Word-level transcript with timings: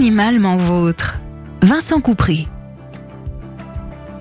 Animalement 0.00 0.56
vôtre. 0.56 1.18
Vincent 1.60 2.00
Coupry. 2.00 2.48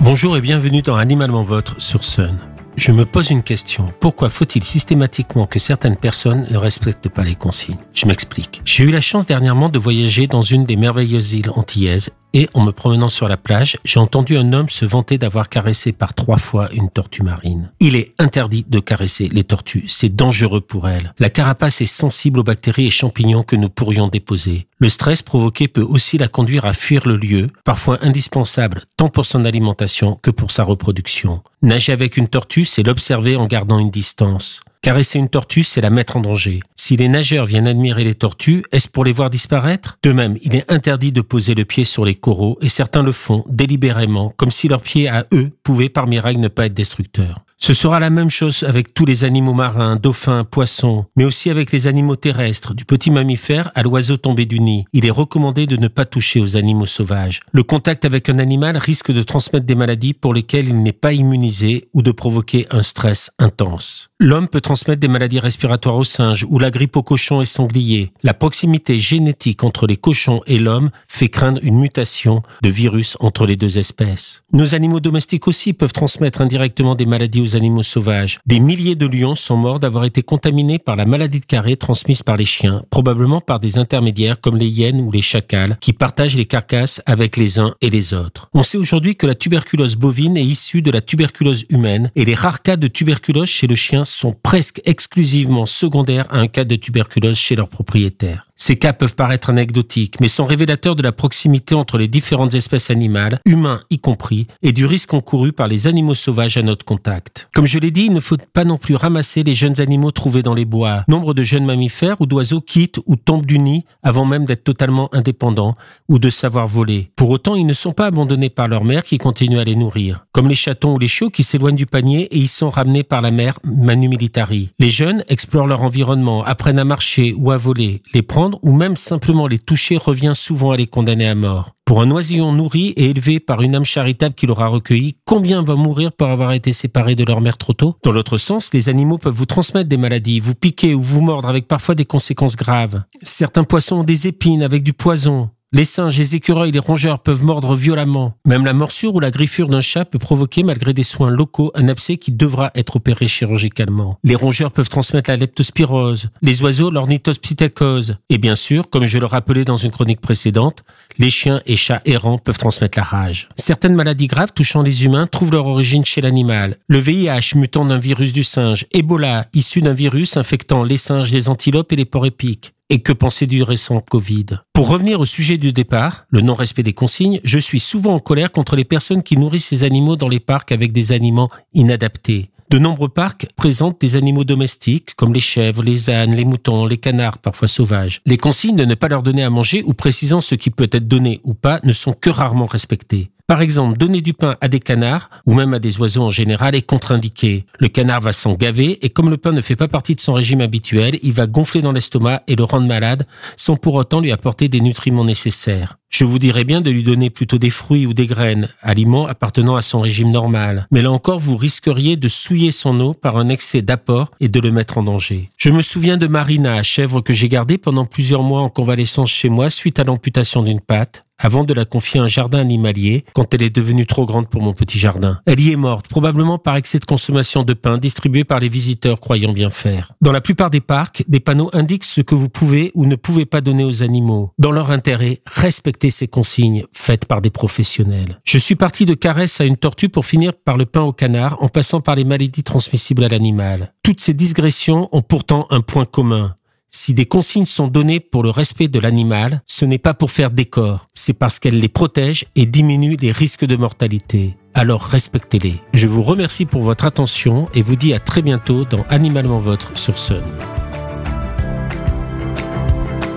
Bonjour 0.00 0.36
et 0.36 0.42
bienvenue 0.42 0.82
dans 0.82 0.96
Animalement 0.96 1.44
Vôtre 1.44 1.80
sur 1.80 2.04
Sun. 2.04 2.36
Je 2.76 2.92
me 2.92 3.06
pose 3.06 3.30
une 3.30 3.42
question. 3.42 3.86
Pourquoi 3.98 4.28
faut-il 4.28 4.64
systématiquement 4.64 5.46
que 5.46 5.58
certaines 5.58 5.96
personnes 5.96 6.46
ne 6.50 6.58
respectent 6.58 7.08
pas 7.08 7.24
les 7.24 7.36
consignes? 7.36 7.78
Je 7.94 8.04
m'explique. 8.04 8.60
J'ai 8.66 8.84
eu 8.84 8.90
la 8.90 9.00
chance 9.00 9.24
dernièrement 9.24 9.70
de 9.70 9.78
voyager 9.78 10.26
dans 10.26 10.42
une 10.42 10.64
des 10.64 10.76
merveilleuses 10.76 11.32
îles 11.32 11.50
antillaises 11.54 12.10
et 12.34 12.48
en 12.54 12.64
me 12.64 12.72
promenant 12.72 13.08
sur 13.08 13.28
la 13.28 13.36
plage, 13.36 13.78
j'ai 13.84 14.00
entendu 14.00 14.36
un 14.36 14.52
homme 14.52 14.68
se 14.68 14.84
vanter 14.84 15.18
d'avoir 15.18 15.48
caressé 15.48 15.92
par 15.92 16.14
trois 16.14 16.38
fois 16.38 16.70
une 16.72 16.90
tortue 16.90 17.22
marine. 17.22 17.70
Il 17.80 17.96
est 17.96 18.14
interdit 18.18 18.64
de 18.68 18.80
caresser 18.80 19.28
les 19.28 19.44
tortues, 19.44 19.84
c'est 19.88 20.14
dangereux 20.14 20.60
pour 20.60 20.88
elles. 20.88 21.12
La 21.18 21.30
carapace 21.30 21.80
est 21.80 21.86
sensible 21.86 22.40
aux 22.40 22.44
bactéries 22.44 22.86
et 22.86 22.90
champignons 22.90 23.42
que 23.42 23.56
nous 23.56 23.68
pourrions 23.68 24.08
déposer. 24.08 24.66
Le 24.78 24.88
stress 24.88 25.22
provoqué 25.22 25.68
peut 25.68 25.82
aussi 25.82 26.18
la 26.18 26.28
conduire 26.28 26.64
à 26.64 26.72
fuir 26.72 27.06
le 27.06 27.16
lieu, 27.16 27.48
parfois 27.64 27.98
indispensable 28.02 28.82
tant 28.96 29.08
pour 29.08 29.24
son 29.24 29.44
alimentation 29.44 30.18
que 30.22 30.30
pour 30.30 30.50
sa 30.50 30.64
reproduction. 30.64 31.42
Nager 31.62 31.92
avec 31.92 32.16
une 32.16 32.28
tortue, 32.28 32.64
c'est 32.64 32.82
l'observer 32.82 33.36
en 33.36 33.46
gardant 33.46 33.78
une 33.78 33.90
distance. 33.90 34.60
Caresser 34.84 35.20
une 35.20 35.28
tortue, 35.28 35.62
c'est 35.62 35.80
la 35.80 35.90
mettre 35.90 36.16
en 36.16 36.20
danger. 36.20 36.58
Si 36.74 36.96
les 36.96 37.06
nageurs 37.08 37.46
viennent 37.46 37.68
admirer 37.68 38.02
les 38.02 38.16
tortues, 38.16 38.64
est-ce 38.72 38.88
pour 38.88 39.04
les 39.04 39.12
voir 39.12 39.30
disparaître? 39.30 39.96
De 40.02 40.10
même, 40.10 40.36
il 40.42 40.56
est 40.56 40.68
interdit 40.68 41.12
de 41.12 41.20
poser 41.20 41.54
le 41.54 41.64
pied 41.64 41.84
sur 41.84 42.04
les 42.04 42.16
coraux 42.16 42.58
et 42.60 42.68
certains 42.68 43.04
le 43.04 43.12
font 43.12 43.44
délibérément, 43.48 44.34
comme 44.36 44.50
si 44.50 44.66
leur 44.66 44.82
pied 44.82 45.08
à 45.08 45.24
eux 45.32 45.52
pouvait 45.62 45.88
par 45.88 46.08
miracle 46.08 46.40
ne 46.40 46.48
pas 46.48 46.66
être 46.66 46.74
destructeur. 46.74 47.44
Ce 47.64 47.74
sera 47.74 48.00
la 48.00 48.10
même 48.10 48.28
chose 48.28 48.64
avec 48.64 48.92
tous 48.92 49.06
les 49.06 49.22
animaux 49.22 49.52
marins, 49.52 49.94
dauphins, 49.94 50.42
poissons, 50.42 51.04
mais 51.14 51.24
aussi 51.24 51.48
avec 51.48 51.70
les 51.70 51.86
animaux 51.86 52.16
terrestres, 52.16 52.74
du 52.74 52.84
petit 52.84 53.12
mammifère 53.12 53.70
à 53.76 53.84
l'oiseau 53.84 54.16
tombé 54.16 54.46
du 54.46 54.58
nid. 54.58 54.84
Il 54.92 55.06
est 55.06 55.12
recommandé 55.12 55.68
de 55.68 55.76
ne 55.76 55.86
pas 55.86 56.04
toucher 56.04 56.40
aux 56.40 56.56
animaux 56.56 56.86
sauvages. 56.86 57.38
Le 57.52 57.62
contact 57.62 58.04
avec 58.04 58.28
un 58.28 58.40
animal 58.40 58.76
risque 58.76 59.12
de 59.12 59.22
transmettre 59.22 59.64
des 59.64 59.76
maladies 59.76 60.12
pour 60.12 60.34
lesquelles 60.34 60.66
il 60.66 60.82
n'est 60.82 60.90
pas 60.90 61.12
immunisé 61.12 61.88
ou 61.92 62.02
de 62.02 62.10
provoquer 62.10 62.66
un 62.72 62.82
stress 62.82 63.30
intense. 63.38 64.08
L'homme 64.18 64.48
peut 64.48 64.60
transmettre 64.60 65.00
des 65.00 65.06
maladies 65.06 65.38
respiratoires 65.38 65.96
aux 65.96 66.02
singes 66.02 66.44
ou 66.48 66.58
la 66.58 66.72
grippe 66.72 66.96
aux 66.96 67.04
cochons 67.04 67.42
et 67.42 67.46
sangliers. 67.46 68.12
La 68.24 68.34
proximité 68.34 68.98
génétique 68.98 69.62
entre 69.62 69.86
les 69.86 69.96
cochons 69.96 70.40
et 70.48 70.58
l'homme 70.58 70.90
fait 71.06 71.28
craindre 71.28 71.60
une 71.62 71.78
mutation 71.78 72.42
de 72.60 72.68
virus 72.70 73.16
entre 73.20 73.46
les 73.46 73.54
deux 73.54 73.78
espèces. 73.78 74.42
Nos 74.52 74.74
animaux 74.74 74.98
domestiques 74.98 75.46
aussi 75.46 75.72
peuvent 75.72 75.92
transmettre 75.92 76.40
indirectement 76.40 76.96
des 76.96 77.06
maladies 77.06 77.40
aux 77.40 77.51
animaux 77.54 77.82
sauvages. 77.82 78.40
Des 78.46 78.60
milliers 78.60 78.94
de 78.94 79.06
lions 79.06 79.34
sont 79.34 79.56
morts 79.56 79.80
d'avoir 79.80 80.04
été 80.04 80.22
contaminés 80.22 80.78
par 80.78 80.96
la 80.96 81.04
maladie 81.04 81.40
de 81.40 81.46
carré 81.46 81.76
transmise 81.76 82.22
par 82.22 82.36
les 82.36 82.44
chiens, 82.44 82.82
probablement 82.90 83.40
par 83.40 83.60
des 83.60 83.78
intermédiaires 83.78 84.40
comme 84.40 84.56
les 84.56 84.68
hyènes 84.68 85.00
ou 85.00 85.10
les 85.10 85.22
chacals 85.22 85.76
qui 85.80 85.92
partagent 85.92 86.36
les 86.36 86.46
carcasses 86.46 87.00
avec 87.06 87.36
les 87.36 87.58
uns 87.58 87.74
et 87.80 87.90
les 87.90 88.14
autres. 88.14 88.48
On 88.54 88.62
sait 88.62 88.78
aujourd'hui 88.78 89.16
que 89.16 89.26
la 89.26 89.34
tuberculose 89.34 89.96
bovine 89.96 90.36
est 90.36 90.44
issue 90.44 90.82
de 90.82 90.90
la 90.90 91.00
tuberculose 91.00 91.64
humaine 91.70 92.10
et 92.16 92.24
les 92.24 92.34
rares 92.34 92.62
cas 92.62 92.76
de 92.76 92.88
tuberculose 92.88 93.48
chez 93.48 93.66
le 93.66 93.74
chien 93.74 94.04
sont 94.04 94.34
presque 94.42 94.80
exclusivement 94.84 95.66
secondaires 95.66 96.26
à 96.30 96.38
un 96.38 96.48
cas 96.48 96.64
de 96.64 96.76
tuberculose 96.76 97.38
chez 97.38 97.56
leur 97.56 97.68
propriétaire. 97.68 98.51
Ces 98.62 98.76
cas 98.76 98.92
peuvent 98.92 99.16
paraître 99.16 99.50
anecdotiques, 99.50 100.20
mais 100.20 100.28
sont 100.28 100.44
révélateurs 100.44 100.94
de 100.94 101.02
la 101.02 101.10
proximité 101.10 101.74
entre 101.74 101.98
les 101.98 102.06
différentes 102.06 102.54
espèces 102.54 102.92
animales, 102.92 103.40
humains 103.44 103.80
y 103.90 103.98
compris, 103.98 104.46
et 104.62 104.72
du 104.72 104.86
risque 104.86 105.14
encouru 105.14 105.52
par 105.52 105.66
les 105.66 105.88
animaux 105.88 106.14
sauvages 106.14 106.56
à 106.56 106.62
notre 106.62 106.84
contact. 106.84 107.48
Comme 107.56 107.66
je 107.66 107.80
l'ai 107.80 107.90
dit, 107.90 108.04
il 108.04 108.12
ne 108.12 108.20
faut 108.20 108.36
pas 108.52 108.62
non 108.62 108.76
plus 108.78 108.94
ramasser 108.94 109.42
les 109.42 109.54
jeunes 109.54 109.80
animaux 109.80 110.12
trouvés 110.12 110.44
dans 110.44 110.54
les 110.54 110.64
bois. 110.64 111.02
Nombre 111.08 111.34
de 111.34 111.42
jeunes 111.42 111.64
mammifères 111.64 112.20
ou 112.20 112.26
d'oiseaux 112.26 112.60
quittent 112.60 113.00
ou 113.06 113.16
tombent 113.16 113.46
du 113.46 113.58
nid 113.58 113.84
avant 114.04 114.26
même 114.26 114.44
d'être 114.44 114.62
totalement 114.62 115.12
indépendants 115.12 115.74
ou 116.08 116.20
de 116.20 116.30
savoir 116.30 116.68
voler. 116.68 117.10
Pour 117.16 117.30
autant, 117.30 117.56
ils 117.56 117.66
ne 117.66 117.74
sont 117.74 117.92
pas 117.92 118.06
abandonnés 118.06 118.48
par 118.48 118.68
leur 118.68 118.84
mère 118.84 119.02
qui 119.02 119.18
continue 119.18 119.58
à 119.58 119.64
les 119.64 119.74
nourrir. 119.74 120.26
Comme 120.30 120.46
les 120.46 120.54
chatons 120.54 120.94
ou 120.94 120.98
les 121.00 121.08
chiots 121.08 121.30
qui 121.30 121.42
s'éloignent 121.42 121.74
du 121.74 121.86
panier 121.86 122.32
et 122.32 122.38
y 122.38 122.46
sont 122.46 122.70
ramenés 122.70 123.02
par 123.02 123.22
la 123.22 123.32
mère 123.32 123.58
manu 123.64 124.06
militari. 124.06 124.70
Les 124.78 124.90
jeunes 124.90 125.24
explorent 125.26 125.66
leur 125.66 125.82
environnement, 125.82 126.44
apprennent 126.44 126.78
à 126.78 126.84
marcher 126.84 127.34
ou 127.36 127.50
à 127.50 127.56
voler. 127.56 128.02
Les 128.14 128.22
prendre 128.22 128.51
ou 128.62 128.72
même 128.72 128.96
simplement 128.96 129.46
les 129.46 129.58
toucher 129.58 129.96
revient 129.96 130.32
souvent 130.34 130.72
à 130.72 130.76
les 130.76 130.86
condamner 130.86 131.28
à 131.28 131.34
mort. 131.34 131.72
Pour 131.84 132.00
un 132.00 132.10
oisillon 132.10 132.52
nourri 132.52 132.88
et 132.96 133.10
élevé 133.10 133.40
par 133.40 133.62
une 133.62 133.74
âme 133.74 133.84
charitable 133.84 134.34
qui 134.34 134.46
l'aura 134.46 134.68
recueilli, 134.68 135.16
combien 135.24 135.62
va 135.62 135.74
mourir 135.74 136.12
pour 136.12 136.28
avoir 136.28 136.52
été 136.52 136.72
séparé 136.72 137.14
de 137.14 137.24
leur 137.24 137.40
mère 137.40 137.58
trop 137.58 137.72
tôt? 137.72 137.96
Dans 138.02 138.12
l'autre 138.12 138.38
sens, 138.38 138.72
les 138.72 138.88
animaux 138.88 139.18
peuvent 139.18 139.34
vous 139.34 139.46
transmettre 139.46 139.88
des 139.88 139.96
maladies, 139.96 140.40
vous 140.40 140.54
piquer 140.54 140.94
ou 140.94 141.02
vous 141.02 141.20
mordre 141.20 141.48
avec 141.48 141.68
parfois 141.68 141.94
des 141.94 142.04
conséquences 142.04 142.56
graves. 142.56 143.02
Certains 143.22 143.64
poissons 143.64 143.96
ont 143.96 144.04
des 144.04 144.26
épines 144.26 144.62
avec 144.62 144.82
du 144.82 144.92
poison. 144.92 145.50
Les 145.74 145.86
singes, 145.86 146.18
les 146.18 146.34
écureuils, 146.34 146.70
les 146.70 146.78
rongeurs 146.78 147.20
peuvent 147.20 147.44
mordre 147.44 147.74
violemment. 147.74 148.34
Même 148.44 148.66
la 148.66 148.74
morsure 148.74 149.14
ou 149.14 149.20
la 149.20 149.30
griffure 149.30 149.68
d'un 149.68 149.80
chat 149.80 150.04
peut 150.04 150.18
provoquer, 150.18 150.62
malgré 150.64 150.92
des 150.92 151.02
soins 151.02 151.30
locaux, 151.30 151.72
un 151.74 151.88
abcès 151.88 152.18
qui 152.18 152.30
devra 152.30 152.70
être 152.74 152.96
opéré 152.96 153.26
chirurgicalement. 153.26 154.18
Les 154.22 154.34
rongeurs 154.34 154.70
peuvent 154.70 154.90
transmettre 154.90 155.30
la 155.30 155.38
leptospirose, 155.38 156.28
les 156.42 156.60
oiseaux 156.60 156.90
l'ornithospitecose. 156.90 158.16
Et 158.28 158.36
bien 158.36 158.54
sûr, 158.54 158.90
comme 158.90 159.06
je 159.06 159.16
le 159.16 159.24
rappelais 159.24 159.64
dans 159.64 159.76
une 159.76 159.92
chronique 159.92 160.20
précédente, 160.20 160.82
les 161.16 161.30
chiens 161.30 161.62
et 161.64 161.76
chats 161.76 162.02
errants 162.04 162.36
peuvent 162.36 162.58
transmettre 162.58 162.98
la 162.98 163.04
rage. 163.04 163.48
Certaines 163.56 163.94
maladies 163.94 164.26
graves 164.26 164.52
touchant 164.52 164.82
les 164.82 165.06
humains 165.06 165.26
trouvent 165.26 165.52
leur 165.52 165.66
origine 165.66 166.04
chez 166.04 166.20
l'animal. 166.20 166.76
Le 166.86 166.98
VIH 166.98 167.56
mutant 167.56 167.86
d'un 167.86 167.98
virus 167.98 168.34
du 168.34 168.44
singe, 168.44 168.84
Ebola 168.92 169.46
issu 169.54 169.80
d'un 169.80 169.94
virus 169.94 170.36
infectant 170.36 170.84
les 170.84 170.98
singes, 170.98 171.32
les 171.32 171.48
antilopes 171.48 171.94
et 171.94 171.96
les 171.96 172.04
porcs 172.04 172.26
épiques. 172.26 172.74
Et 172.92 172.98
que 172.98 173.14
penser 173.14 173.46
du 173.46 173.62
récent 173.62 174.02
Covid? 174.02 174.44
Pour 174.74 174.90
revenir 174.90 175.18
au 175.18 175.24
sujet 175.24 175.56
du 175.56 175.72
départ, 175.72 176.26
le 176.28 176.42
non-respect 176.42 176.82
des 176.82 176.92
consignes, 176.92 177.40
je 177.42 177.58
suis 177.58 177.80
souvent 177.80 178.16
en 178.16 178.18
colère 178.18 178.52
contre 178.52 178.76
les 178.76 178.84
personnes 178.84 179.22
qui 179.22 179.38
nourrissent 179.38 179.68
ces 179.68 179.84
animaux 179.84 180.14
dans 180.14 180.28
les 180.28 180.40
parcs 180.40 180.72
avec 180.72 180.92
des 180.92 181.12
aliments 181.12 181.48
inadaptés. 181.72 182.50
De 182.68 182.78
nombreux 182.78 183.08
parcs 183.08 183.46
présentent 183.56 183.98
des 183.98 184.16
animaux 184.16 184.44
domestiques 184.44 185.14
comme 185.14 185.32
les 185.32 185.40
chèvres, 185.40 185.82
les 185.82 186.10
ânes, 186.10 186.34
les 186.34 186.44
moutons, 186.44 186.84
les 186.84 186.98
canards, 186.98 187.38
parfois 187.38 187.66
sauvages. 187.66 188.20
Les 188.26 188.36
consignes 188.36 188.76
de 188.76 188.84
ne 188.84 188.94
pas 188.94 189.08
leur 189.08 189.22
donner 189.22 189.42
à 189.42 189.48
manger 189.48 189.82
ou 189.86 189.94
précisant 189.94 190.42
ce 190.42 190.54
qui 190.54 190.68
peut 190.68 190.90
être 190.92 191.08
donné 191.08 191.40
ou 191.44 191.54
pas 191.54 191.80
ne 191.84 191.94
sont 191.94 192.12
que 192.12 192.28
rarement 192.28 192.66
respectées. 192.66 193.30
Par 193.46 193.60
exemple, 193.60 193.98
donner 193.98 194.20
du 194.20 194.32
pain 194.32 194.56
à 194.60 194.68
des 194.68 194.80
canards, 194.80 195.30
ou 195.46 195.54
même 195.54 195.74
à 195.74 195.78
des 195.78 195.98
oiseaux 195.98 196.22
en 196.22 196.30
général, 196.30 196.74
est 196.74 196.82
contre-indiqué. 196.82 197.66
Le 197.78 197.88
canard 197.88 198.20
va 198.20 198.32
s'en 198.32 198.54
gaver, 198.54 199.04
et 199.04 199.10
comme 199.10 199.30
le 199.30 199.36
pain 199.36 199.52
ne 199.52 199.60
fait 199.60 199.76
pas 199.76 199.88
partie 199.88 200.14
de 200.14 200.20
son 200.20 200.34
régime 200.34 200.60
habituel, 200.60 201.18
il 201.22 201.32
va 201.32 201.46
gonfler 201.46 201.82
dans 201.82 201.92
l'estomac 201.92 202.42
et 202.46 202.56
le 202.56 202.64
rendre 202.64 202.86
malade, 202.86 203.26
sans 203.56 203.76
pour 203.76 203.94
autant 203.94 204.20
lui 204.20 204.32
apporter 204.32 204.68
des 204.68 204.80
nutriments 204.80 205.24
nécessaires. 205.24 205.98
Je 206.12 206.26
vous 206.26 206.38
dirais 206.38 206.64
bien 206.64 206.82
de 206.82 206.90
lui 206.90 207.02
donner 207.02 207.30
plutôt 207.30 207.56
des 207.56 207.70
fruits 207.70 208.04
ou 208.04 208.12
des 208.12 208.26
graines, 208.26 208.68
aliments 208.82 209.26
appartenant 209.26 209.76
à 209.76 209.80
son 209.80 210.02
régime 210.02 210.30
normal. 210.30 210.86
Mais 210.90 211.00
là 211.00 211.10
encore, 211.10 211.38
vous 211.38 211.56
risqueriez 211.56 212.16
de 212.16 212.28
souiller 212.28 212.70
son 212.70 213.00
eau 213.00 213.14
par 213.14 213.38
un 213.38 213.48
excès 213.48 213.80
d'apport 213.80 214.30
et 214.38 214.48
de 214.48 214.60
le 214.60 214.72
mettre 214.72 214.98
en 214.98 215.04
danger. 215.04 215.48
Je 215.56 215.70
me 215.70 215.80
souviens 215.80 216.18
de 216.18 216.26
Marina, 216.26 216.82
chèvre 216.82 217.22
que 217.22 217.32
j'ai 217.32 217.48
gardée 217.48 217.78
pendant 217.78 218.04
plusieurs 218.04 218.42
mois 218.42 218.60
en 218.60 218.68
convalescence 218.68 219.30
chez 219.30 219.48
moi 219.48 219.70
suite 219.70 219.98
à 219.98 220.04
l'amputation 220.04 220.62
d'une 220.62 220.82
patte 220.82 221.24
avant 221.42 221.64
de 221.64 221.74
la 221.74 221.84
confier 221.84 222.20
à 222.20 222.24
un 222.24 222.28
jardin 222.28 222.60
animalier 222.60 223.24
quand 223.34 223.52
elle 223.52 223.62
est 223.62 223.74
devenue 223.74 224.06
trop 224.06 224.26
grande 224.26 224.48
pour 224.48 224.62
mon 224.62 224.72
petit 224.72 224.98
jardin. 224.98 225.40
Elle 225.44 225.60
y 225.60 225.72
est 225.72 225.76
morte, 225.76 226.08
probablement 226.08 226.58
par 226.58 226.76
excès 226.76 227.00
de 227.00 227.04
consommation 227.04 227.64
de 227.64 227.74
pain 227.74 227.98
distribué 227.98 228.44
par 228.44 228.60
les 228.60 228.68
visiteurs 228.68 229.18
croyant 229.18 229.52
bien 229.52 229.70
faire. 229.70 230.12
Dans 230.20 230.32
la 230.32 230.40
plupart 230.40 230.70
des 230.70 230.80
parcs, 230.80 231.24
des 231.28 231.40
panneaux 231.40 231.70
indiquent 231.72 232.04
ce 232.04 232.20
que 232.20 232.36
vous 232.36 232.48
pouvez 232.48 232.92
ou 232.94 233.06
ne 233.06 233.16
pouvez 233.16 233.44
pas 233.44 233.60
donner 233.60 233.84
aux 233.84 234.04
animaux. 234.04 234.52
Dans 234.58 234.70
leur 234.70 234.92
intérêt, 234.92 235.40
respectez 235.46 236.01
ces 236.10 236.28
consignes 236.28 236.84
faites 236.92 237.26
par 237.26 237.40
des 237.40 237.50
professionnels. 237.50 238.40
Je 238.44 238.58
suis 238.58 238.76
parti 238.76 239.06
de 239.06 239.14
caresses 239.14 239.60
à 239.60 239.64
une 239.64 239.76
tortue 239.76 240.08
pour 240.08 240.24
finir 240.24 240.52
par 240.54 240.76
le 240.76 240.86
pain 240.86 241.02
au 241.02 241.12
canard 241.12 241.56
en 241.62 241.68
passant 241.68 242.00
par 242.00 242.14
les 242.14 242.24
maladies 242.24 242.62
transmissibles 242.62 243.24
à 243.24 243.28
l'animal. 243.28 243.92
Toutes 244.02 244.20
ces 244.20 244.34
digressions 244.34 245.08
ont 245.12 245.22
pourtant 245.22 245.66
un 245.70 245.80
point 245.80 246.04
commun. 246.04 246.54
Si 246.94 247.14
des 247.14 247.24
consignes 247.24 247.64
sont 247.64 247.88
données 247.88 248.20
pour 248.20 248.42
le 248.42 248.50
respect 248.50 248.88
de 248.88 248.98
l'animal, 248.98 249.62
ce 249.66 249.86
n'est 249.86 249.96
pas 249.96 250.12
pour 250.12 250.30
faire 250.30 250.50
décor, 250.50 251.08
c'est 251.14 251.32
parce 251.32 251.58
qu'elles 251.58 251.78
les 251.78 251.88
protègent 251.88 252.44
et 252.54 252.66
diminuent 252.66 253.16
les 253.18 253.32
risques 253.32 253.64
de 253.64 253.76
mortalité. 253.76 254.56
Alors 254.74 255.02
respectez-les. 255.02 255.80
Je 255.94 256.06
vous 256.06 256.22
remercie 256.22 256.66
pour 256.66 256.82
votre 256.82 257.06
attention 257.06 257.66
et 257.74 257.80
vous 257.80 257.96
dis 257.96 258.12
à 258.12 258.20
très 258.20 258.42
bientôt 258.42 258.84
dans 258.84 259.04
Animalement 259.08 259.58
Votre 259.58 259.96
sur 259.96 260.18
Sun. 260.18 260.42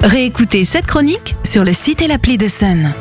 Réécoutez 0.05 0.65
cette 0.65 0.85
chronique 0.85 1.35
sur 1.43 1.63
le 1.63 1.73
site 1.73 1.99
et 2.03 2.07
l'appli 2.07 2.37
de 2.37 2.47
Sun. 2.47 2.93